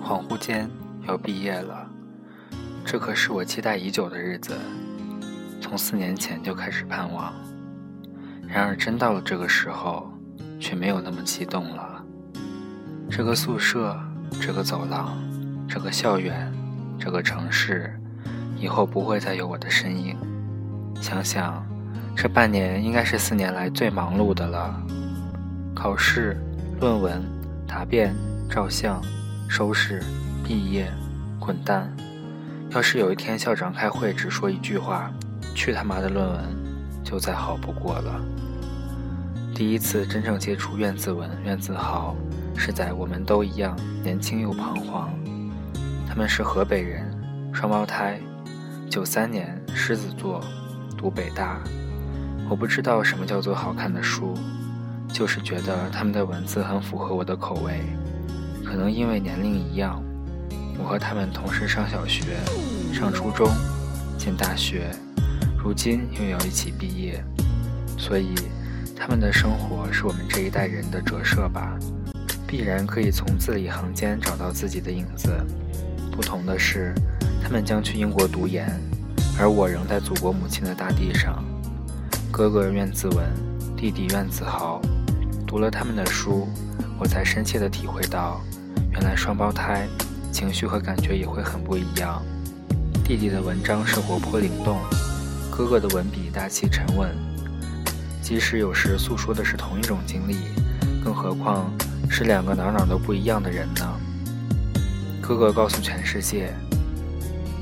[0.00, 0.70] 恍惚间
[1.06, 1.86] 要毕业了，
[2.82, 4.56] 这可是我期待已久的日子，
[5.60, 7.30] 从四年前就开始盼望。
[8.46, 10.10] 然而真到了这个时候，
[10.58, 11.97] 却没有那么激动了。
[13.10, 13.98] 这个宿舍，
[14.40, 15.16] 这个走廊，
[15.68, 16.52] 这个校园，
[16.98, 17.92] 这个城市，
[18.56, 20.16] 以后不会再有我的身影。
[21.00, 21.64] 想想，
[22.14, 24.74] 这半年应该是四年来最忙碌的了。
[25.74, 26.36] 考试、
[26.80, 27.22] 论文、
[27.66, 28.14] 答辩、
[28.50, 29.00] 照相。
[29.50, 30.02] 收拾，
[30.44, 30.92] 毕业，
[31.38, 31.90] 滚蛋！
[32.68, 35.10] 要是有一天校长开会只说一句话
[35.56, 36.44] “去他妈的论文”，
[37.02, 38.20] 就再好不过了。
[39.54, 42.14] 第一次真正接触院字文、院字豪，
[42.58, 45.08] 是在我们都一样年轻又彷徨。
[46.08, 47.08] 他们是河北人，
[47.52, 48.18] 双胞胎，
[48.90, 50.42] 九三年狮子座，
[50.96, 51.60] 读北大。
[52.50, 54.34] 我不知道什么叫做好看的书，
[55.12, 57.80] 就是觉得他们的文字很符合我的口味。
[58.64, 60.02] 可能因为年龄一样，
[60.78, 62.36] 我和他们同时上小学、
[62.92, 63.48] 上初中、
[64.18, 64.90] 进大学，
[65.56, 67.22] 如今又要一起毕业，
[67.96, 68.34] 所以
[68.96, 71.78] 他们的生活是我们这一代人的折射吧，
[72.48, 75.30] 必然可以从字里行间找到自己的影子。
[76.10, 76.94] 不同的是，
[77.42, 78.66] 他们将去英国读研，
[79.38, 81.44] 而我仍在祖国母亲的大地上。
[82.32, 83.26] 哥哥愿字文，
[83.76, 84.80] 弟弟愿字豪，
[85.46, 86.48] 读了他们的书，
[86.98, 88.40] 我才深切地体会到。
[88.92, 89.86] 原来双胞胎
[90.32, 92.22] 情绪和感觉也会很不一样。
[93.04, 94.78] 弟弟的文章是活泼灵动，
[95.50, 97.14] 哥哥的文笔大气沉稳。
[98.22, 100.36] 即使有时诉说的是同一种经历，
[101.04, 101.70] 更何况
[102.08, 104.00] 是两个哪哪都不一样的人呢？
[105.20, 106.52] 哥哥告诉全世界，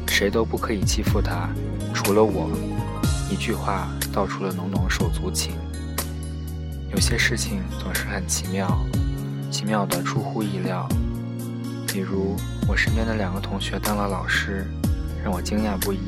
[0.07, 1.49] 谁都不可以欺负他，
[1.93, 2.51] 除了我。
[3.29, 5.55] 一句话道出了浓浓手足情。
[6.93, 8.79] 有些事情总是很奇妙，
[9.51, 10.89] 奇妙的出乎意料。
[11.89, 12.37] 比如，
[12.69, 14.65] 我身边的两个同学当了老师，
[15.25, 15.99] 让我惊讶不已。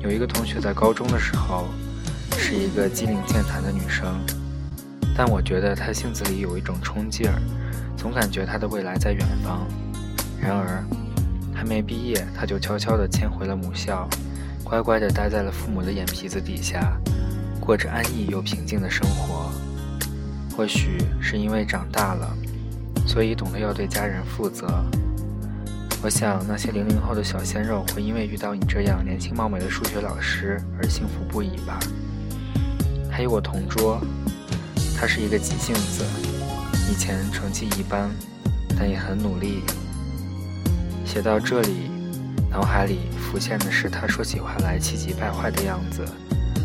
[0.00, 1.66] 有一个同学在高中的时候
[2.38, 4.20] 是一个机灵健谈的女生，
[5.16, 7.40] 但我觉得他性子里有一种冲劲儿，
[7.96, 9.66] 总感觉他的未来在远方。
[10.40, 10.84] 然而，
[11.54, 14.08] 还没毕业，他就悄悄地迁回了母校，
[14.64, 16.96] 乖乖地待在了父母的眼皮子底下，
[17.60, 19.50] 过着安逸又平静的生活。
[20.56, 22.36] 或许是因为长大了。
[23.04, 24.64] 所以懂得要对家人负责。
[26.04, 31.80] 我想那些零零后的小鲜肉会因为遇到你这样年轻貌美的数学老师而幸福不已吧。
[33.10, 34.00] 还有我同桌，
[35.02, 36.04] 他是一个急性子，
[36.88, 38.08] 以前成绩一般，
[38.78, 39.64] 但也很努力。
[41.04, 41.90] 写到这里，
[42.48, 46.04] 脑海里浮现的是他说起话来气急败坏的样子。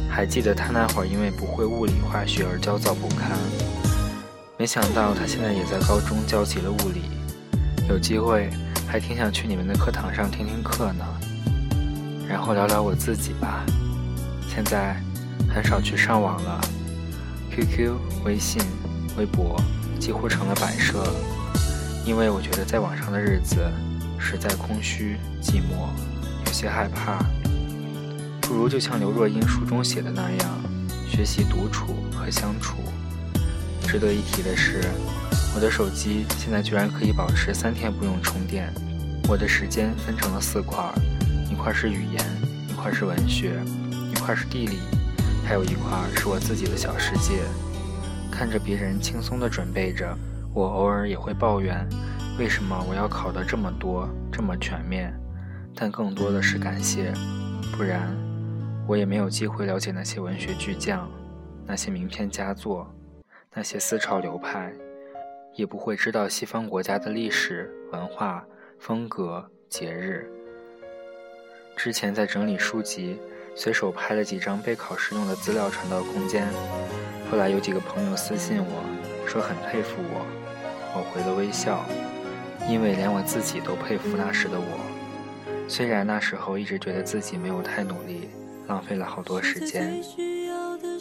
[0.07, 3.31] 还记得他那会儿因为不会物理化学而焦躁不堪。
[4.55, 7.01] 没想到他现在也在高中教起了物理，
[7.89, 8.51] 有机会
[8.87, 11.03] 还挺想去你们的课堂上听听课呢。
[12.29, 13.65] 然后聊聊我自己吧，
[14.47, 14.95] 现在
[15.51, 16.61] 很少去上网了
[17.57, 18.61] ，QQ、微信、
[19.17, 19.59] 微博
[19.99, 21.03] 几乎成了摆设，
[22.05, 23.57] 因为我觉得在网上的日子
[24.19, 25.89] 实在空虚寂寞，
[26.45, 27.17] 有些害怕。
[28.41, 30.61] 不如就像刘若英书中写的那样，
[31.09, 32.77] 学习独处和相处。
[33.87, 34.83] 值得一提的是，
[35.55, 38.71] 我的手机现在居然可以保持三天不用充电。
[39.27, 40.79] 我的时间分成了四块，
[41.49, 42.23] 一块是语言，
[42.69, 43.59] 一块是文学，
[44.11, 44.77] 一块是地理，
[45.47, 47.39] 还有一块是我自己的小世界。
[48.29, 50.13] 看着别人轻松地准备着，
[50.53, 51.87] 我偶尔也会抱怨，
[52.37, 55.17] 为什么我要考得这么多，这么全面？
[55.73, 57.13] 但更多的是感谢，
[57.77, 58.13] 不然
[58.85, 61.09] 我也没有机会了解那些文学巨匠，
[61.65, 62.85] 那些名篇佳作。
[63.53, 64.73] 那些思潮流派，
[65.55, 68.45] 也不会知道西方国家的历史文化
[68.77, 70.29] 风格节日。
[71.77, 73.17] 之前在整理书籍，
[73.57, 76.47] 随手拍了几张备考时用的资料传到空间。
[77.29, 78.83] 后来有几个朋友私信我
[79.27, 80.23] 说很佩服我，
[80.93, 81.83] 我回了微笑，
[82.69, 85.67] 因为连我自己都佩服那时的我。
[85.67, 88.29] 虽然那时候一直觉得自己没有太努力，
[88.67, 90.01] 浪费了好多时间。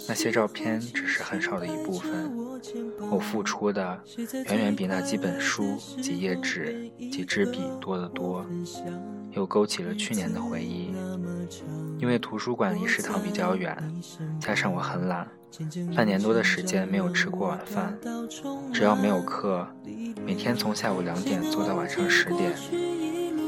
[0.08, 2.32] 那些照片只是很少的一部分，
[3.11, 4.00] 我付出的
[4.49, 8.44] 远远比那几本书、几页纸、几支笔多得多，
[9.32, 10.94] 又勾起了去年的回忆。
[11.98, 13.76] 因为图书馆离食堂比较远，
[14.40, 15.26] 加上我很懒，
[15.94, 17.96] 半年多的时间没有吃过晚饭。
[18.72, 19.66] 只要没有课，
[20.25, 22.52] 每天从下午两点坐到晚上十点，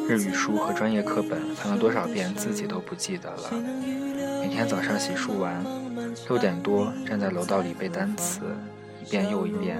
[0.09, 3.51] 日语书和专业课本翻了多少遍自己都不记得了。
[4.41, 5.63] 每天早上洗漱完，
[6.29, 8.41] 六点多站在楼道里背单词，
[9.05, 9.77] 一遍又一遍，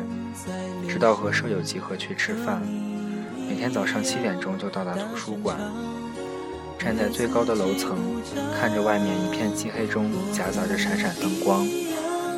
[0.89, 2.61] 直到和舍友集合去吃饭。
[3.49, 5.57] 每天早上七点钟就到达图书馆。
[6.79, 7.99] 站在最高的楼层，
[8.59, 11.67] 看着外面一片漆黑中夹杂着闪闪灯光，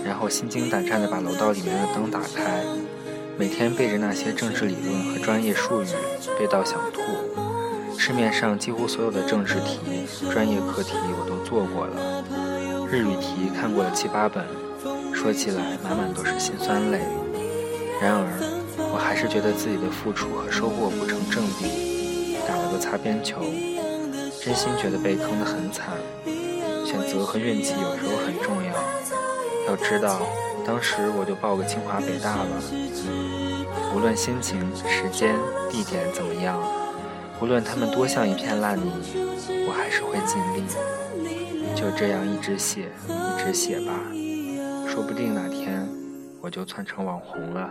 [0.04, 2.64] 然后心惊胆战地把楼道里面的灯打开。
[3.38, 5.86] 每天背着那些政治理论和专业术语，
[6.38, 7.00] 背到想吐。
[7.96, 9.78] 市面上几乎所有的政治题、
[10.32, 12.24] 专业课题我都做过了，
[12.90, 14.44] 日语题看过了七八本，
[15.14, 16.98] 说起来满满都是辛酸泪。
[18.00, 18.24] 然而，
[18.92, 23.44] 我还是觉得自己的付出和收获不成正比，打了个擦边球。
[24.42, 25.98] 真心觉得被坑得很惨，
[26.86, 28.72] 选择和运气有时候很重要。
[29.68, 30.22] 要知道，
[30.66, 32.62] 当时我就报个清华北大了。
[33.94, 34.58] 无论心情、
[34.88, 35.36] 时间、
[35.70, 36.58] 地点怎么样，
[37.40, 38.90] 无论他们多像一片烂泥，
[39.68, 40.64] 我还是会尽力。
[41.76, 43.92] 就这样一直写，一直写吧，
[44.88, 45.86] 说不定哪天
[46.40, 47.70] 我就窜成网红了。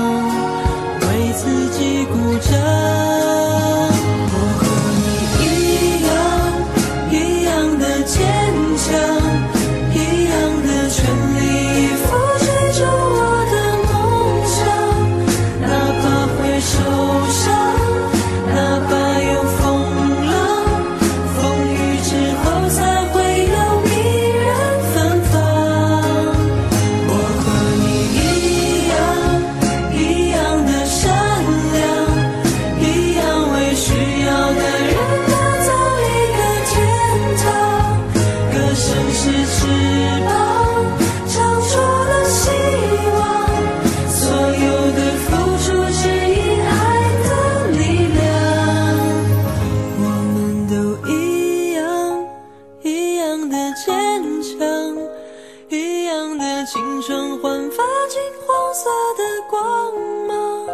[57.61, 59.93] 散发金黄色的光
[60.27, 60.65] 芒，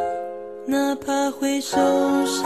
[0.65, 1.75] 哪怕会受
[2.25, 2.45] 伤，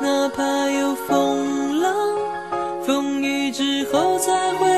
[0.00, 1.94] 哪怕有风浪，
[2.84, 4.77] 风雨之后才会。